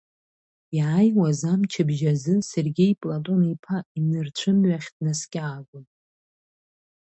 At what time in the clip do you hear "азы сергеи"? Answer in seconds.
2.13-2.93